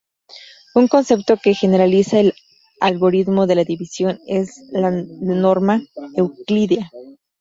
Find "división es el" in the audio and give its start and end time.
3.63-4.81